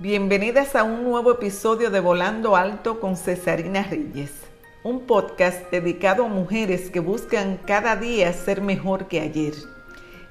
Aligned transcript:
Bienvenidas 0.00 0.76
a 0.76 0.84
un 0.84 1.02
nuevo 1.02 1.32
episodio 1.32 1.90
de 1.90 1.98
Volando 1.98 2.54
Alto 2.54 3.00
con 3.00 3.16
Cesarina 3.16 3.82
Reyes, 3.82 4.30
un 4.84 5.08
podcast 5.08 5.72
dedicado 5.72 6.24
a 6.24 6.28
mujeres 6.28 6.88
que 6.88 7.00
buscan 7.00 7.58
cada 7.66 7.96
día 7.96 8.32
ser 8.32 8.60
mejor 8.60 9.08
que 9.08 9.20
ayer, 9.20 9.54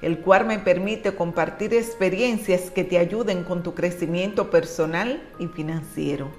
el 0.00 0.20
cual 0.20 0.46
me 0.46 0.58
permite 0.58 1.14
compartir 1.14 1.74
experiencias 1.74 2.70
que 2.70 2.82
te 2.82 2.96
ayuden 2.96 3.44
con 3.44 3.62
tu 3.62 3.74
crecimiento 3.74 4.48
personal 4.48 5.22
y 5.38 5.48
financiero. 5.48 6.30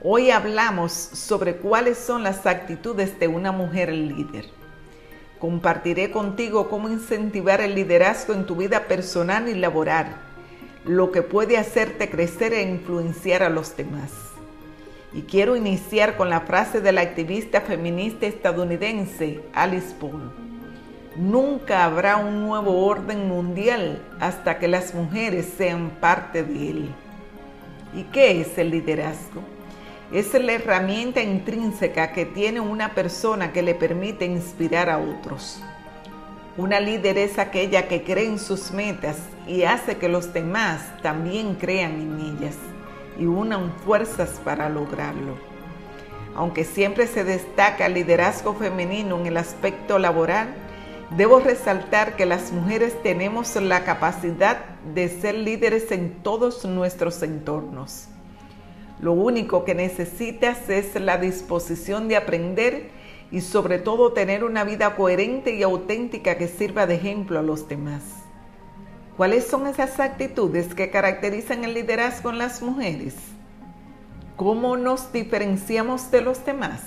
Hoy 0.00 0.30
hablamos 0.30 0.92
sobre 0.92 1.56
cuáles 1.56 1.98
son 1.98 2.22
las 2.22 2.46
actitudes 2.46 3.18
de 3.18 3.26
una 3.26 3.50
mujer 3.50 3.92
líder. 3.92 4.44
Compartiré 5.40 6.12
contigo 6.12 6.68
cómo 6.68 6.88
incentivar 6.88 7.60
el 7.60 7.74
liderazgo 7.74 8.34
en 8.34 8.46
tu 8.46 8.54
vida 8.54 8.84
personal 8.84 9.48
y 9.48 9.54
laboral 9.54 10.25
lo 10.86 11.10
que 11.10 11.22
puede 11.22 11.58
hacerte 11.58 12.08
crecer 12.08 12.52
e 12.52 12.62
influenciar 12.62 13.42
a 13.42 13.48
los 13.48 13.76
demás. 13.76 14.12
Y 15.12 15.22
quiero 15.22 15.56
iniciar 15.56 16.16
con 16.16 16.30
la 16.30 16.42
frase 16.42 16.80
de 16.80 16.92
la 16.92 17.00
activista 17.00 17.60
feminista 17.60 18.26
estadounidense 18.26 19.40
Alice 19.52 19.94
Paul. 19.98 20.32
Nunca 21.16 21.84
habrá 21.84 22.18
un 22.18 22.46
nuevo 22.46 22.86
orden 22.86 23.26
mundial 23.26 24.00
hasta 24.20 24.58
que 24.58 24.68
las 24.68 24.94
mujeres 24.94 25.52
sean 25.56 25.90
parte 25.98 26.44
de 26.44 26.70
él. 26.70 26.88
¿Y 27.94 28.04
qué 28.04 28.40
es 28.40 28.56
el 28.58 28.70
liderazgo? 28.70 29.42
Es 30.12 30.34
la 30.34 30.52
herramienta 30.52 31.20
intrínseca 31.20 32.12
que 32.12 32.26
tiene 32.26 32.60
una 32.60 32.94
persona 32.94 33.52
que 33.52 33.62
le 33.62 33.74
permite 33.74 34.24
inspirar 34.24 34.88
a 34.88 34.98
otros. 34.98 35.60
Una 36.58 36.80
líder 36.80 37.18
es 37.18 37.38
aquella 37.38 37.86
que 37.86 38.02
cree 38.02 38.24
en 38.24 38.38
sus 38.38 38.70
metas 38.70 39.18
y 39.46 39.64
hace 39.64 39.98
que 39.98 40.08
los 40.08 40.32
demás 40.32 40.80
también 41.02 41.56
crean 41.56 42.00
en 42.00 42.18
ellas 42.18 42.56
y 43.18 43.26
unan 43.26 43.74
fuerzas 43.84 44.40
para 44.42 44.70
lograrlo. 44.70 45.34
Aunque 46.34 46.64
siempre 46.64 47.08
se 47.08 47.24
destaca 47.24 47.84
el 47.84 47.92
liderazgo 47.92 48.54
femenino 48.54 49.18
en 49.18 49.26
el 49.26 49.36
aspecto 49.36 49.98
laboral, 49.98 50.48
debo 51.14 51.40
resaltar 51.40 52.16
que 52.16 52.24
las 52.24 52.52
mujeres 52.52 53.02
tenemos 53.02 53.54
la 53.56 53.84
capacidad 53.84 54.64
de 54.94 55.10
ser 55.10 55.34
líderes 55.34 55.92
en 55.92 56.22
todos 56.22 56.64
nuestros 56.64 57.22
entornos. 57.22 58.08
Lo 58.98 59.12
único 59.12 59.66
que 59.66 59.74
necesitas 59.74 60.70
es 60.70 60.94
la 60.98 61.18
disposición 61.18 62.08
de 62.08 62.16
aprender 62.16 62.95
y 63.30 63.40
sobre 63.40 63.78
todo 63.78 64.12
tener 64.12 64.44
una 64.44 64.64
vida 64.64 64.94
coherente 64.96 65.54
y 65.54 65.62
auténtica 65.62 66.36
que 66.36 66.48
sirva 66.48 66.86
de 66.86 66.94
ejemplo 66.94 67.38
a 67.38 67.42
los 67.42 67.68
demás. 67.68 68.02
¿Cuáles 69.16 69.46
son 69.46 69.66
esas 69.66 69.98
actitudes 69.98 70.74
que 70.74 70.90
caracterizan 70.90 71.64
el 71.64 71.74
liderazgo 71.74 72.30
en 72.30 72.38
las 72.38 72.60
mujeres? 72.62 73.14
¿Cómo 74.36 74.76
nos 74.76 75.12
diferenciamos 75.12 76.10
de 76.10 76.20
los 76.20 76.44
demás? 76.44 76.82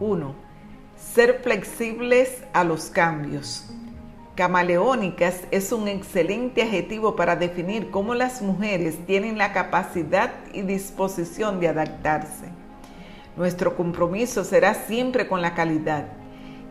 1. 0.00 0.34
Ser 0.96 1.40
flexibles 1.42 2.42
a 2.52 2.64
los 2.64 2.86
cambios. 2.86 3.70
Camaleónicas 4.34 5.42
es 5.50 5.72
un 5.72 5.88
excelente 5.88 6.62
adjetivo 6.62 7.16
para 7.16 7.36
definir 7.36 7.90
cómo 7.90 8.14
las 8.14 8.42
mujeres 8.42 8.96
tienen 9.06 9.38
la 9.38 9.52
capacidad 9.52 10.32
y 10.52 10.62
disposición 10.62 11.60
de 11.60 11.68
adaptarse. 11.68 12.46
Nuestro 13.38 13.76
compromiso 13.76 14.42
será 14.42 14.74
siempre 14.74 15.28
con 15.28 15.42
la 15.42 15.54
calidad. 15.54 16.08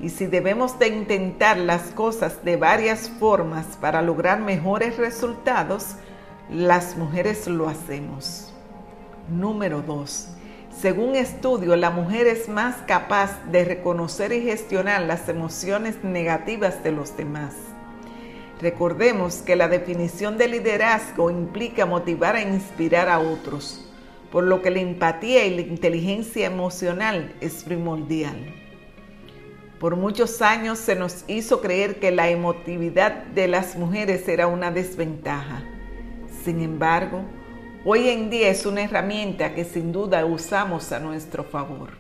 Y 0.02 0.10
si 0.10 0.26
debemos 0.26 0.78
de 0.78 0.90
intentar 0.90 1.58
las 1.58 1.84
cosas 1.92 2.44
de 2.44 2.58
varias 2.58 3.10
formas 3.10 3.78
para 3.80 4.02
lograr 4.02 4.42
mejores 4.42 4.98
resultados, 4.98 5.96
las 6.52 6.98
mujeres 6.98 7.48
lo 7.48 7.70
hacemos. 7.70 8.54
Número 9.30 9.82
2. 9.82 10.28
Según 10.78 11.16
estudio, 11.16 11.78
la 11.78 11.90
mujer 11.90 12.28
es 12.28 12.50
más 12.50 12.76
capaz 12.86 13.32
de 13.50 13.64
reconocer 13.64 14.34
y 14.34 14.42
gestionar 14.42 15.04
las 15.04 15.30
emociones 15.30 16.04
negativas 16.04 16.84
de 16.84 16.92
los 16.92 17.16
demás. 17.16 17.54
Recordemos 18.60 19.38
que 19.38 19.56
la 19.56 19.70
definición 19.70 20.38
de 20.38 20.50
liderazgo 20.50 21.32
implica 21.32 21.86
motivar 21.86 22.36
e 22.36 22.42
inspirar 22.42 23.08
a 23.08 23.20
otros 23.20 23.87
por 24.32 24.44
lo 24.44 24.62
que 24.62 24.72
la 24.72 24.80
empatía 24.80 25.46
y 25.46 25.56
la 25.56 25.62
inteligencia 25.62 26.48
emocional 26.48 27.34
es 27.42 27.64
primordial. 27.64 28.36
Por 29.80 29.96
muchos 29.96 30.42
años 30.42 30.80
se 30.80 30.96
nos 30.96 31.24
hizo 31.28 31.62
creer 31.62 32.00
que 32.00 32.12
la 32.12 32.30
emotividad 32.30 33.24
de 33.26 33.48
las 33.48 33.76
mujeres 33.76 34.28
era 34.28 34.48
una 34.48 34.72
desventaja. 34.72 35.64
Sin 36.44 36.62
embargo, 36.62 37.22
hoy 37.86 38.10
en 38.10 38.30
día 38.30 38.50
es 38.50 38.66
una 38.66 38.84
herramienta 38.84 39.54
que 39.54 39.66
sin 39.66 39.92
duda 39.92 40.26
usamos 40.26 40.92
a 40.92 41.00
nuestro 41.00 41.44
favor. 41.44 41.92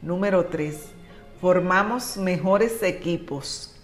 Número 0.00 0.46
3. 0.46 0.92
Formamos 1.40 2.16
mejores 2.16 2.82
equipos. 2.82 3.74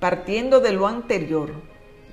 Partiendo 0.00 0.60
de 0.60 0.72
lo 0.72 0.86
anterior, 0.86 1.52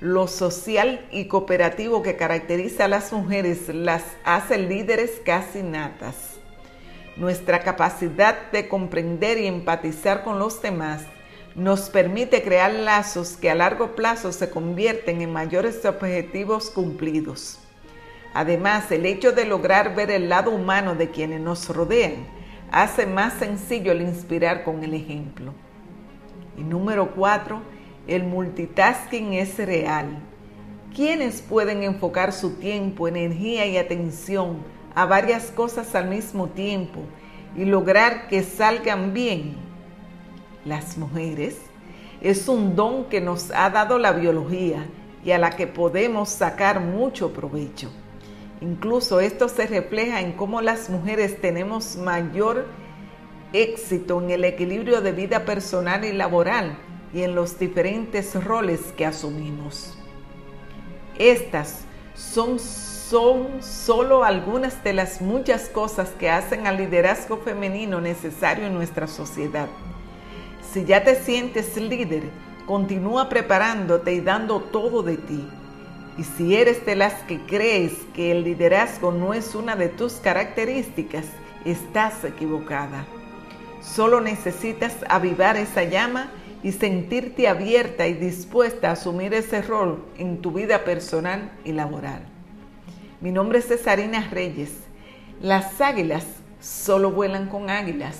lo 0.00 0.28
social 0.28 1.06
y 1.10 1.26
cooperativo 1.26 2.02
que 2.02 2.16
caracteriza 2.16 2.84
a 2.84 2.88
las 2.88 3.12
mujeres 3.12 3.68
las 3.68 4.04
hace 4.24 4.58
líderes 4.58 5.20
casi 5.24 5.62
natas. 5.62 6.36
Nuestra 7.16 7.60
capacidad 7.60 8.50
de 8.52 8.68
comprender 8.68 9.38
y 9.38 9.46
empatizar 9.46 10.22
con 10.22 10.38
los 10.38 10.60
demás 10.60 11.02
nos 11.54 11.88
permite 11.88 12.42
crear 12.42 12.70
lazos 12.70 13.38
que 13.38 13.50
a 13.50 13.54
largo 13.54 13.96
plazo 13.96 14.32
se 14.32 14.50
convierten 14.50 15.22
en 15.22 15.32
mayores 15.32 15.82
objetivos 15.86 16.68
cumplidos. 16.68 17.58
Además, 18.34 18.92
el 18.92 19.06
hecho 19.06 19.32
de 19.32 19.46
lograr 19.46 19.94
ver 19.94 20.10
el 20.10 20.28
lado 20.28 20.50
humano 20.50 20.94
de 20.94 21.10
quienes 21.10 21.40
nos 21.40 21.70
rodean 21.70 22.26
hace 22.70 23.06
más 23.06 23.32
sencillo 23.34 23.92
el 23.92 24.02
inspirar 24.02 24.62
con 24.62 24.84
el 24.84 24.92
ejemplo. 24.92 25.54
Y 26.58 26.62
número 26.62 27.12
cuatro, 27.12 27.62
el 28.06 28.24
multitasking 28.24 29.34
es 29.34 29.58
real. 29.58 30.18
¿Quiénes 30.94 31.42
pueden 31.42 31.82
enfocar 31.82 32.32
su 32.32 32.54
tiempo, 32.54 33.08
energía 33.08 33.66
y 33.66 33.76
atención 33.76 34.58
a 34.94 35.04
varias 35.04 35.50
cosas 35.50 35.94
al 35.94 36.08
mismo 36.08 36.48
tiempo 36.48 37.00
y 37.56 37.64
lograr 37.64 38.28
que 38.28 38.42
salgan 38.42 39.12
bien? 39.12 39.56
Las 40.64 40.96
mujeres. 40.96 41.58
Es 42.20 42.48
un 42.48 42.76
don 42.76 43.04
que 43.06 43.20
nos 43.20 43.50
ha 43.50 43.68
dado 43.70 43.98
la 43.98 44.12
biología 44.12 44.86
y 45.24 45.32
a 45.32 45.38
la 45.38 45.50
que 45.50 45.66
podemos 45.66 46.30
sacar 46.30 46.80
mucho 46.80 47.32
provecho. 47.32 47.90
Incluso 48.60 49.20
esto 49.20 49.48
se 49.48 49.66
refleja 49.66 50.20
en 50.20 50.32
cómo 50.32 50.62
las 50.62 50.88
mujeres 50.88 51.40
tenemos 51.40 51.96
mayor 51.96 52.66
éxito 53.52 54.22
en 54.22 54.30
el 54.30 54.44
equilibrio 54.44 55.02
de 55.02 55.12
vida 55.12 55.44
personal 55.44 56.04
y 56.04 56.12
laboral 56.12 56.78
y 57.12 57.22
en 57.22 57.34
los 57.34 57.58
diferentes 57.58 58.42
roles 58.42 58.80
que 58.96 59.06
asumimos. 59.06 59.96
Estas 61.18 61.84
son, 62.14 62.58
son 62.58 63.62
solo 63.62 64.24
algunas 64.24 64.82
de 64.84 64.92
las 64.92 65.20
muchas 65.20 65.68
cosas 65.68 66.10
que 66.18 66.30
hacen 66.30 66.66
al 66.66 66.76
liderazgo 66.76 67.38
femenino 67.38 68.00
necesario 68.00 68.66
en 68.66 68.74
nuestra 68.74 69.06
sociedad. 69.06 69.68
Si 70.72 70.84
ya 70.84 71.04
te 71.04 71.14
sientes 71.14 71.76
líder, 71.76 72.24
continúa 72.66 73.28
preparándote 73.28 74.12
y 74.12 74.20
dando 74.20 74.60
todo 74.60 75.02
de 75.02 75.16
ti. 75.16 75.48
Y 76.18 76.24
si 76.24 76.56
eres 76.56 76.84
de 76.84 76.96
las 76.96 77.14
que 77.24 77.40
crees 77.40 77.92
que 78.14 78.32
el 78.32 78.44
liderazgo 78.44 79.12
no 79.12 79.34
es 79.34 79.54
una 79.54 79.76
de 79.76 79.88
tus 79.88 80.14
características, 80.14 81.26
estás 81.64 82.24
equivocada. 82.24 83.06
Solo 83.80 84.20
necesitas 84.20 84.94
avivar 85.08 85.56
esa 85.56 85.84
llama 85.84 86.30
y 86.66 86.72
sentirte 86.72 87.46
abierta 87.46 88.08
y 88.08 88.14
dispuesta 88.14 88.88
a 88.88 88.94
asumir 88.94 89.32
ese 89.34 89.62
rol 89.62 90.04
en 90.18 90.42
tu 90.42 90.50
vida 90.50 90.82
personal 90.82 91.52
y 91.64 91.70
laboral. 91.70 92.22
Mi 93.20 93.30
nombre 93.30 93.60
es 93.60 93.68
Cesarina 93.68 94.28
Reyes. 94.32 94.72
Las 95.40 95.80
águilas 95.80 96.26
solo 96.60 97.12
vuelan 97.12 97.48
con 97.48 97.70
águilas. 97.70 98.16